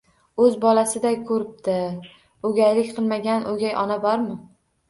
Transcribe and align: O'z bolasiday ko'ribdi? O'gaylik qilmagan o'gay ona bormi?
O'z 0.45 0.55
bolasiday 0.63 1.17
ko'ribdi? 1.27 1.75
O'gaylik 2.51 2.89
qilmagan 2.97 3.47
o'gay 3.55 3.77
ona 3.83 4.03
bormi? 4.09 4.41